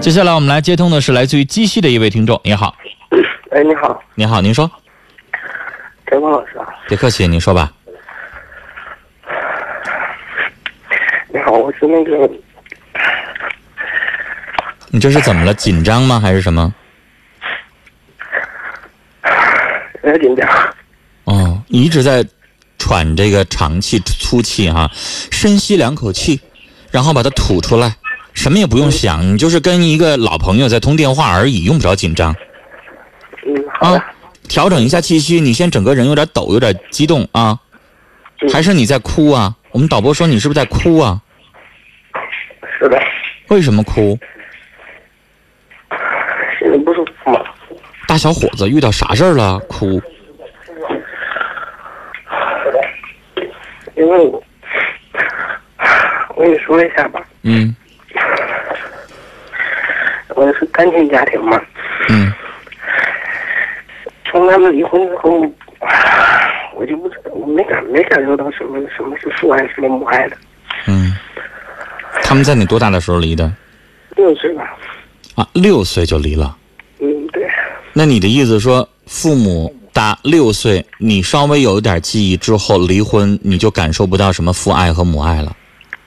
[0.00, 2.74] 接下来我们来接通的是来自于鸡西的一位听众，你好，
[3.50, 4.68] 哎，你好，你好，您说，
[6.06, 7.70] 陈光老师啊，别客气，您说吧。
[11.28, 12.30] 你好，我是那个，
[14.88, 15.52] 你这是怎么了？
[15.52, 16.18] 紧张吗？
[16.18, 16.72] 还是什么？
[20.02, 20.48] 有点紧张，
[21.24, 22.24] 哦，你一直在
[22.78, 24.90] 喘这个长气、粗气哈、
[25.30, 26.40] 深吸两口气，
[26.90, 27.94] 然后把它吐出来，
[28.32, 32.34] 什么也不用想，你就是跟一个老朋友在通电话而已，用不着紧张
[33.46, 34.14] 嗯，好的，啊。
[34.48, 37.56] 调整一下气息，你先整个人有点抖，有点激动啊，
[38.40, 39.54] 嗯还是你在哭啊？
[39.70, 41.20] 我们导播说你是不是在哭啊？
[42.78, 43.00] 是的，
[43.48, 44.18] 为什么哭？
[46.58, 47.40] 心里不舒服嘛，
[48.08, 49.58] 大小伙子遇到啥事儿了？
[49.68, 50.02] 哭？
[53.94, 54.42] 因为我，
[56.34, 57.74] 我跟你说一下吧，嗯
[60.40, 61.60] 我是单亲家庭嘛，
[62.08, 62.32] 嗯
[64.24, 65.38] 从他们离婚之后，
[66.74, 70.36] 我就不知道，我没感没感受到什么什么是父爱，什么母爱的，
[70.86, 71.14] 嗯。
[72.22, 73.52] 他们在你多大的时候离的？
[74.16, 74.74] 六岁吧，
[75.34, 76.56] 啊，六岁就离了。
[77.00, 77.46] 嗯，对，
[77.92, 85.54] 那你的意思说，父母大六岁，你稍微有一点记忆之后离婚，你就感受不到什么父爱和母爱了？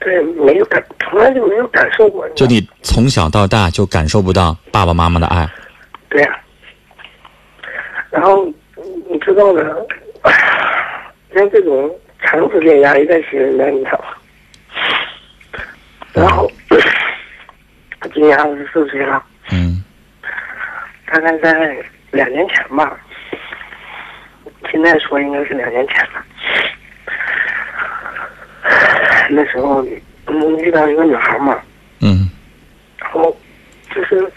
[0.00, 0.82] 对，没有感，
[1.14, 5.48] 从来就没有感受过，就你从小到大就感受不到爸爸妈妈的爱？
[6.08, 6.40] 对呀、
[8.10, 8.44] 然后
[9.08, 9.86] 你知道的，
[11.32, 14.06] 像这种长时间压抑在心里面，你知道吗？
[16.14, 16.50] 然后
[18.12, 19.84] 今年二十四岁了，嗯
[21.06, 21.76] 大概在
[22.10, 22.98] 两年前吧，
[24.68, 26.24] 现在说应该是两年前了。
[29.30, 29.86] 那时候
[30.34, 31.60] 嗯遇到一个女孩嘛，
[32.00, 32.28] 嗯
[32.98, 33.36] 然后
[33.94, 34.30] 就是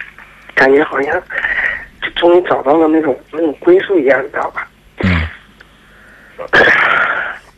[0.54, 1.20] 感觉好像
[2.02, 4.67] 就终于找到了那种那种归宿一样，你知道吧？
[5.04, 5.28] 嗯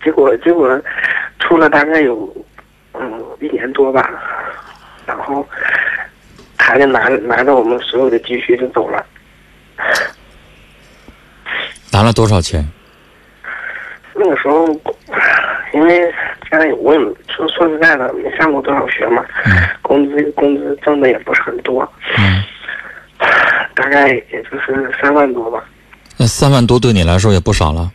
[0.03, 0.81] 结果结果
[1.39, 2.33] 出了大概有
[2.93, 4.09] 嗯一年多吧，
[5.05, 5.45] 然后
[6.57, 9.05] 他就拿拿着我们所有的积蓄就走了。
[11.91, 12.65] 拿了多少钱？
[14.13, 14.67] 那个时候，
[15.73, 16.13] 因为
[16.51, 19.23] 家里我也说说实在的，没上过多少学嘛，
[19.81, 21.87] 工资工资挣的也不是很多，
[22.17, 22.43] 嗯，
[23.75, 25.63] 大概也就是三万多吧。
[26.17, 27.91] 那三万多对你来说也不少了。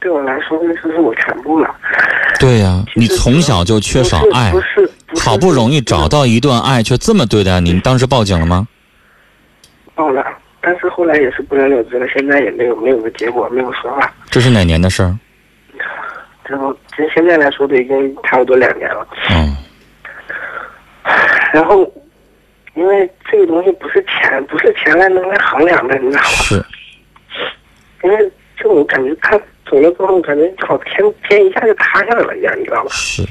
[0.00, 1.74] 对我来说，那就是我全部了。
[2.38, 4.52] 对呀、你从小就缺少爱
[5.18, 8.68] 好不容易找到一段爱，却这么对待你，你当时报警了吗？
[9.94, 10.24] 报了，
[10.60, 14.12] 但是后来也是不了了之了，现在也没有没有个结果，没有说话。
[14.30, 15.16] 这是哪年的事儿？
[16.48, 19.06] 然后这现在来说都已经差不多两年了。
[19.30, 19.56] 嗯
[21.52, 21.90] 然后，
[22.74, 26.28] 因为这个东西不是钱，不是钱来能来衡量的，你知道吗？
[26.28, 26.64] 是，
[28.02, 29.38] 因为就我感觉他
[29.70, 32.90] 走了之后，感觉好天天一下就塌下来了一样，你知道吗？
[32.90, 33.22] 是，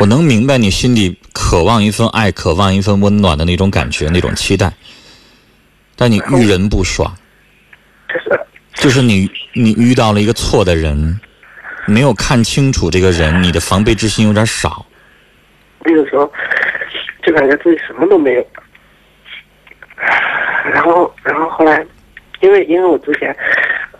[0.00, 4.70] 我能明白你心里渴望一份爱、渴望一份温暖的那种感觉、那种期待，
[5.94, 7.14] 但你遇人不爽，
[8.08, 8.40] 就是
[8.74, 11.18] 就是你你遇到了一个错的人，
[11.86, 14.84] 没有看清楚这个人，你的防备之心有点少。
[15.84, 16.30] 那个时候
[17.22, 18.46] 就感觉自己什么都没有。
[20.72, 21.84] 然后，然后后来，
[22.40, 23.34] 因为因为我之前，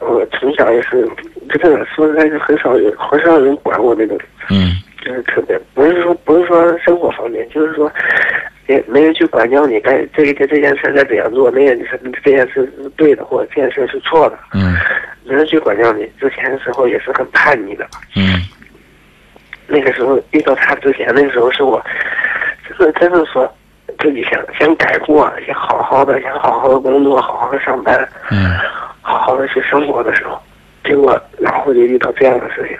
[0.00, 1.08] 我从小也是，
[1.48, 4.18] 真的说实在是很少有很少有人管我那种，
[4.50, 4.72] 嗯
[5.04, 7.90] 就是特别不是说不是说生活方面，就是说
[8.66, 14.74] 也没人去管教你该这个这件事该怎样做，那件事这件事是对的，或者这件事是错的，嗯。
[15.24, 16.08] 没人去管教你。
[16.20, 18.40] 之前的时候也是很叛逆的，嗯。
[19.66, 21.84] 那个时候遇到他之前，那个时候是我，
[22.68, 23.52] 真的真的说
[23.98, 28.56] 自己想想改过，想好好的，想好好的工作，好好的上班，嗯。
[29.02, 30.36] 好好的去生活的时候，
[30.84, 32.76] 结果然后就遇到这样的事情，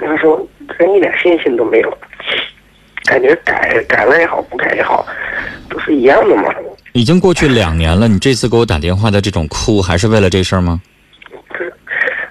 [0.00, 0.44] 那个时候
[0.76, 1.98] 真一点信心都没有，
[3.06, 5.06] 感觉改改了也好，不改也好，
[5.68, 6.52] 都是一样的嘛。
[6.92, 10.80] 已经过去两年了，你这次给我打电话的这种哭，还是为了这事儿吗？
[11.48, 11.72] 不是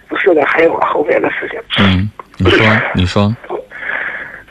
[0.08, 1.60] 不是的，还有后面的事情。
[1.80, 3.36] 嗯，你说，你说，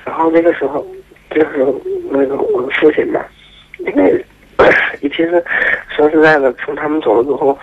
[0.05, 0.87] 然后那个时候，
[1.31, 1.67] 就是
[2.11, 3.20] 那个我的父亲嘛，
[3.79, 4.25] 因为
[5.00, 5.44] 其实
[5.94, 7.59] 说实在的，从他们走了之后，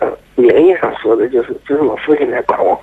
[0.00, 2.80] 呃，名义上说的就是就是我父亲在管我。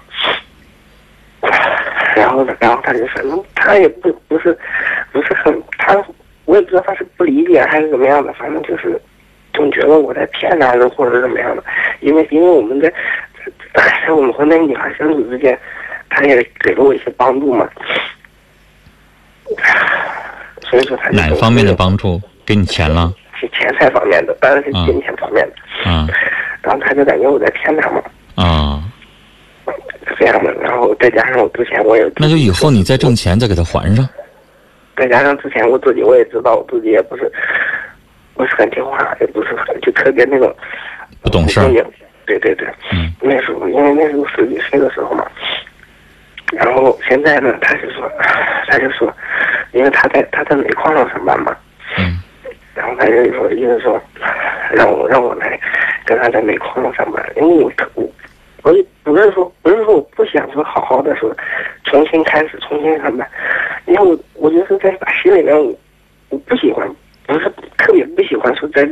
[2.15, 4.55] 然后呢，然后他就反正他也不不是
[5.11, 5.95] 不是很他，
[6.45, 8.99] 我也不知道他是不理解还是怎么样的，反正就是
[9.53, 11.63] 总觉得我在骗他的或者是怎么样的，
[11.99, 12.91] 因为因为我们在
[13.73, 15.57] 在在我们和那个女孩相处之间，
[16.09, 17.69] 他也给了我一些帮助嘛。
[20.69, 22.21] 所以说他就哪方面的帮助？
[22.45, 23.13] 给你钱了？
[23.39, 25.53] 是钱财方面的，当然是金钱方面的。
[25.85, 26.07] 嗯
[26.61, 28.01] 然后他就感觉我在骗他嘛，
[28.35, 28.83] 啊，
[30.07, 30.53] 是这样的。
[30.53, 34.07] 然后再加上我之前我也那就以后你再挣钱再给他还上。
[34.95, 37.31] 再加上之前我自己我也知道我自己也不是
[38.35, 40.53] 不是很听话，也不是很就特别那种
[41.21, 41.67] 不懂事儿
[42.25, 43.11] 对对对，嗯。
[43.21, 45.25] 那时候因为那时候十几岁的时候嘛，
[46.53, 48.09] 然后现在呢，他就说，
[48.67, 49.11] 他就说，
[49.73, 51.55] 因为他在他在煤矿上上班嘛，
[51.97, 52.19] 嗯。
[52.73, 54.01] 然后他就说意思说，
[54.71, 55.59] 让我让我来
[56.05, 58.09] 跟他在煤矿上上班，因为我特我
[58.63, 61.35] 我也不是说不是说我不想说好好的说
[61.83, 63.27] 重新开始重新上班，
[63.87, 65.71] 因为我我就是在打心里面我
[66.29, 66.89] 我不喜欢，
[67.27, 68.87] 不是特别不喜欢说在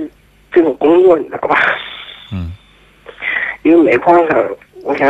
[0.52, 1.58] 这种工作，你知道吧？
[2.32, 2.52] 嗯
[3.64, 4.46] 因为煤矿上，
[4.84, 5.10] 我想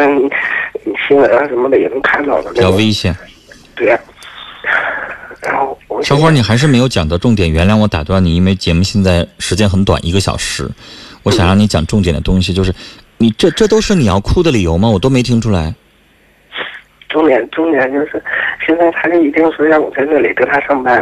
[1.07, 3.15] 新闻啊什么的也能看到的比较，危险。
[3.75, 3.99] 对呀、
[5.41, 10.67] 然后我小伙，你还是没有讲到重点，原谅我打断你，因为节目现在时间很短，一个小时，
[11.23, 12.73] 我想让你讲重点的东西，就是
[13.17, 14.89] 你这这都是你要哭的理由吗？
[14.89, 15.73] 我都没听出来。
[17.07, 18.21] 重点重点就是，
[18.65, 20.97] 现在他就一定说让我在这里跟他上班，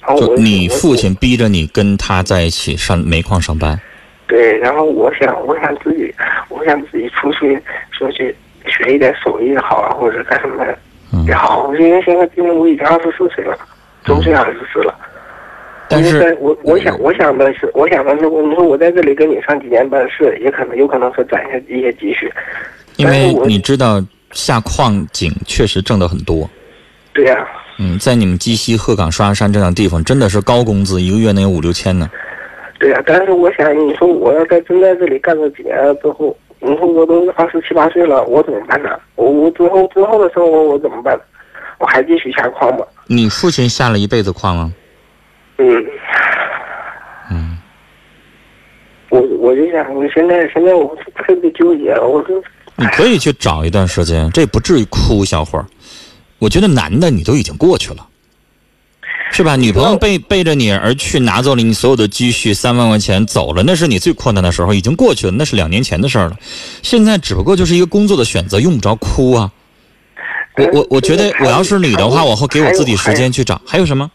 [0.00, 3.78] 然后我就你父亲逼着你跟他在一起上煤矿上班，
[4.26, 6.12] 对，然后我想我想自己
[6.48, 7.60] 我想自己出去
[7.90, 8.34] 说去
[8.66, 10.64] 学一点手艺也好啊，或者干什么
[11.12, 11.24] 嗯。
[11.26, 13.56] 也好，因为现在毕竟我已经二十四岁了，
[14.04, 14.94] 周岁二十四了。
[15.90, 22.30] 但是在我我想我想的是，我想的是，我你说我在这里跟你上几年班是，也可能有可能是攒下一些积蓄。
[22.96, 26.48] 因为你知道下矿井确实挣的很多。
[27.12, 27.46] 对呀、
[27.78, 32.08] 嗯，在你们鸡西、鹤岗、双鸭山这样的地方，真的是高工资，一个月能有五六千呢。
[32.78, 38.90] 对呀、但是我想，你说我要在真在这里干了几年了之后，你说我都二十七八岁了，我怎么办呢？
[39.16, 41.18] 我我之后之后的生活我怎么办？
[41.78, 42.84] 我还继续下矿吗？
[43.06, 44.72] 你父亲下了一辈子矿吗？
[45.56, 45.84] 嗯，
[47.32, 47.58] 嗯，
[49.08, 52.40] 我我就想，我现在现在我特别纠结，我就
[52.80, 55.66] 你可以去找一段时间，这不至于哭，小伙儿。
[56.38, 58.06] 我觉得男的你都已经过去了，
[59.32, 59.56] 是吧？
[59.56, 66.36] 女朋友背背着你而去，拿走了你所有的积蓄，三万块钱走了，那是你最困难的时候，已经过去了，那是两年前的事儿了。
[66.82, 69.50] 现在只不过就是一个工作的选择，用不着哭啊。
[70.56, 73.60] 我我我觉得我要是你的话，我会给我自己时间去找。
[73.66, 74.08] 还有什么？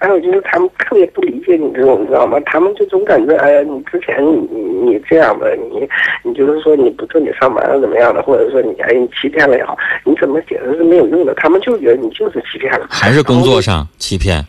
[0.00, 2.38] 还有就是他们特别不理解你这种，你知道吗？
[2.46, 5.86] 他们就总感觉，哎呀，你之前你你你这样的，你
[6.24, 12.86] 你就是说你不正经上班了怎么样的，或者说你哎你欺骗了也好，你怎么解释是没有用的，他们就觉得你就是欺骗了。
[12.88, 14.44] 还是工作上欺骗？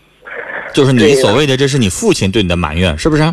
[0.74, 3.24] 就是你所谓的，这是你父亲对你的埋怨，是不是？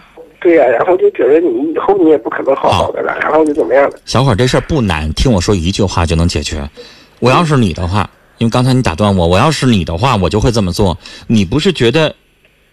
[0.41, 3.99] 对呀、然后就觉得你以后你也不可能好好的了，然后就怎么样的。
[4.05, 6.69] 小伙儿，这事儿不难，听我说一句话就能解决。
[7.21, 10.97] 我要是你的话，因为刚才你打断我，我要是你的话，我就会这么做。
[11.27, 12.15] 你不是觉得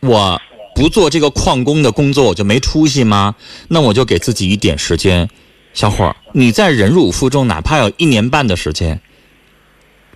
[0.02, 0.40] 我
[0.76, 3.36] 不做这个矿工的工作我就没出息吗？
[3.68, 5.30] 那我就给自己一点时间。
[5.74, 9.02] 小伙儿，你在忍辱负重，哪怕有一年半的时间。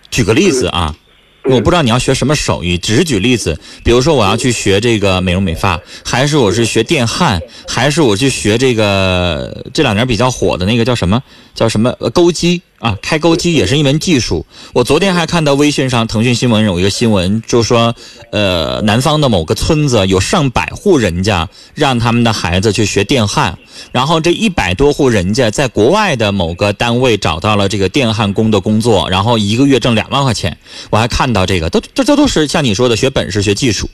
[0.09, 0.95] 举个例子啊，
[1.43, 11.21] 嗯我不知道你要学什么手艺，只是举例子，比如说我要去学这个美容美发，还是我是学电焊，还是我去学这个这两年比较火的那个叫什么
[11.55, 14.45] 叫什么呃钩机啊，开钩机也是一门技术。
[14.73, 17.93] 我昨天还看到微信上腾讯新闻有一个新闻，就说
[18.31, 23.57] 呃南方的某个村子有上百户人家让他们的孩子去学电焊，
[23.91, 30.57] 然后这一百多户人家在国外的某个单位找到了这个电焊工的工作，然后一个月挣两万块钱。
[30.89, 33.89] 我还看到这个，都这这都是像你说的学本事、学技术，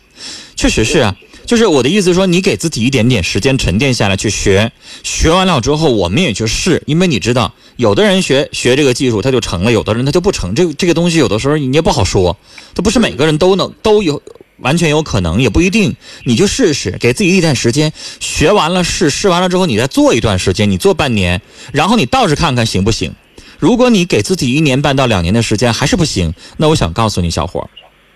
[0.55, 1.15] 确实是啊。
[1.45, 4.71] 就是我的意思说，你给自己一点点时间沉淀下来去学，
[5.03, 10.53] 学完了之后我们也去试，因为你知道，有的人学学这个技术他就成了，有的人他就不成。
[10.55, 12.37] 这个这个东西有的时候你也不好说，
[12.73, 14.21] 他不是每个人都能都有。
[14.59, 15.93] 完全有可能，也不一定。
[16.23, 21.41] 你就试试，给自己一点时间，学完了试，试完了之后，你再做一段时间，你做半年，
[21.73, 23.13] 然后你倒是看看行不行。
[23.59, 27.67] 如果你给自己一年半到两年的时间还是不行，那我想告诉你，小伙儿，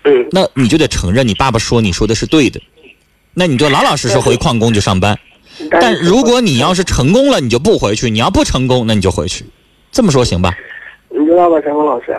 [0.04, 2.58] 嗯，那你就得承认你爸爸说你说的是对的，
[3.34, 5.18] 那你就老老实实回矿工去上班。
[5.70, 9.44] 但如果你要是成功了，你就不回去；你要不成功，那你就回去。
[9.92, 10.56] 这么说行吧？
[11.10, 12.18] 你知道吧，陈峰老师，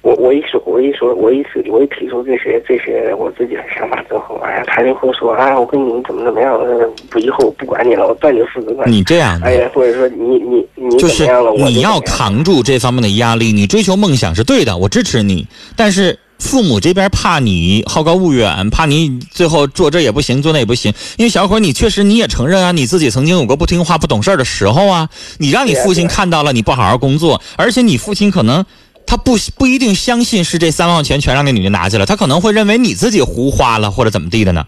[0.00, 8.94] 我我一说，我一说，我一提，我一提出这些这些我自己的想法之后，哎呀，他就会说，哎，我跟你怎么怎么样，呃不以后我不管你了，我断绝父子关系。
[8.94, 15.46] 你这样的哎呀，或者说你你你就是你要扛住这方面的压力，你追求梦想是对的，我支持你。
[15.76, 20.92] 但是父母这边怕你好高骛远，怕你最后做这也不行，做那也不行。
[21.16, 25.08] 因为小伙，你确实你也承认啊，你自己曾经有过不听话、不懂事儿的时候啊。
[25.38, 28.64] 你让你父亲看到了你不好好工作，而且你父亲可能。
[29.06, 34.64] 他不不一定相信是这三万块钱全让那女的拿去了，他可能会认为你自己胡花了或者怎么地的呢。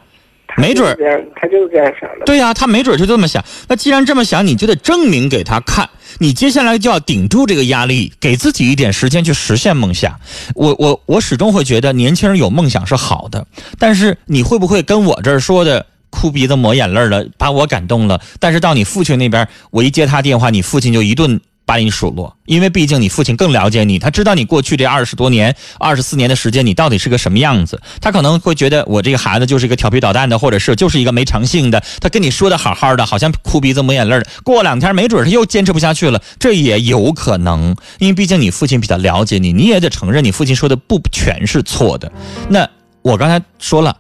[0.59, 2.27] 没准儿，他就是这样想的。
[2.27, 3.43] 对呀、他没准就这么想。
[3.69, 5.89] 那既然这么想，你就得证明给他看。
[6.19, 10.19] 你接下来就要顶住这个压力，给自己一点时间去实现梦想。
[10.55, 13.47] 我我我始终会觉得年轻人有梦想是好的，
[13.79, 18.21] 但是你会不会跟我这儿说的哭鼻子抹眼泪了，把我感动了？
[18.41, 21.41] 但是到你父亲那边，我一接他电话，你父亲就一顿。
[21.67, 27.83] 把你数落，因为毕竟你父亲更了解你，他知道你过去这二十多年、二十四年的时间，你到底是个什么样子。
[28.01, 31.83] 他可能会觉得我这个孩子就是一个调皮捣蛋的，或者是就是一个没诚信的。
[32.01, 37.75] 他跟你说的好好的，好像哭鼻子抹眼泪的，过两天没准他又坚持不下去了，这也有可能。
[37.99, 42.11] 因为毕竟你父亲比较了解你，你也得承认你父亲说的不全是错的。
[42.49, 42.69] 那
[43.03, 43.97] 我刚才说了。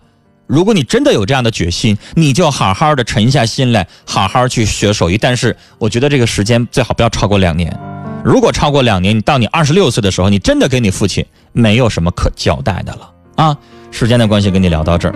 [0.47, 5.19] 如果你真的有这样的决心，你就好好的沉下心来，好好去学手艺。
[5.19, 7.77] 但是我觉得这个时间最好不要超过两年。
[8.25, 13.57] 如果超过两年，你到你二十六岁的时候，你真的跟你父亲没有什么可交代的了啊！
[13.91, 15.15] 时间的关系，跟你聊到这儿。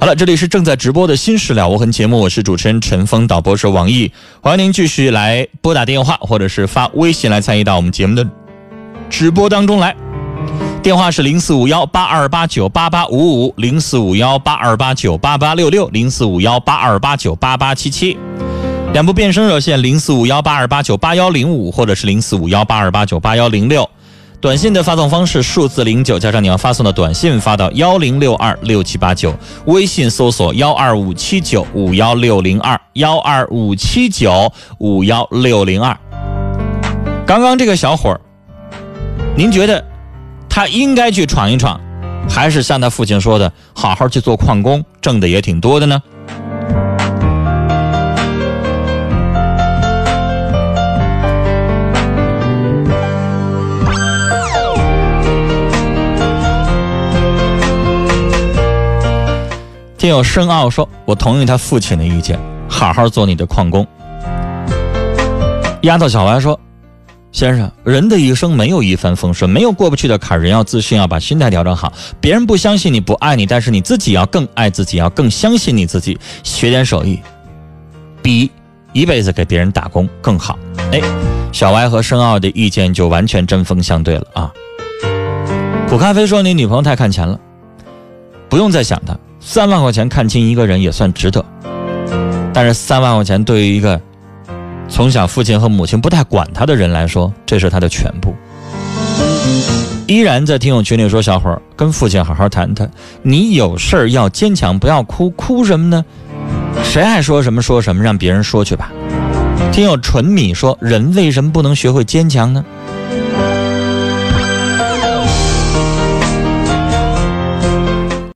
[0.00, 4.12] 好了，这里是正在直播的《新事了无痕》节目，我是主持人陈峰，导播是王毅。
[4.42, 8.26] 欢迎您继续来拨打电话，或者是发微信来参与到我们节目的
[9.08, 9.96] 直播当中来。
[10.84, 18.18] 电话是零四五幺八二八九八八五五，零四五幺八二八九八八六六，零四五幺八二八九八八七七。
[18.92, 23.88] 两部变声热线零四五幺八二八九八幺零五，或者是零四五幺八二八九八幺零六。
[24.42, 35.96] 短信的发送方式数字零九加上你要发送的短信发到幺零六二六七八九，微信搜索幺二五七九五幺六零二幺二五七九五幺六零二。
[37.24, 38.20] 刚刚这个小伙儿，
[39.34, 39.82] 您觉得？
[40.56, 41.80] 他应该去闯一闯，
[42.30, 46.00] 还是像他父亲说的，好好去做矿工，挣的也挺多的呢？
[59.98, 63.84] 听友深奥说：“我同意他父亲的意见，好好做你的矿工。”
[65.82, 66.60] 丫头小白说。
[67.34, 70.40] 先生，人的一生没有一帆风顺，没有过不去的坎儿。
[70.40, 71.92] 人要自信，要把心态调整好。
[72.20, 76.16] 别人不相信你，不爱你，但是你自己要更爱自己，要更相信你自己。
[76.44, 77.18] 学点手艺，
[78.22, 78.48] 比
[78.92, 80.56] 一辈子给别人打工更好。
[80.92, 81.00] 哎，
[81.50, 84.52] 小歪和申奥的意见就完全针锋相对了啊！
[85.88, 87.36] 苦咖啡说：“你女朋友太看钱了，
[88.48, 89.18] 不用再想她。
[89.40, 91.44] 三万块钱看清一个人也算值得，
[92.52, 94.00] 但是三万块钱对于一个……”
[94.88, 98.34] 从小父亲和母亲不太管他的人来说，这是他的全部。
[100.06, 102.88] 依然在听友群里说：“小伙儿，跟父亲好好谈谈，
[103.22, 106.04] 你有事儿要坚强，不要哭，哭什么呢？
[106.84, 108.92] 谁爱说什么说什么，让别人说去吧。”
[109.72, 112.64] 听友纯米说：“人为什么不能学会坚强呢？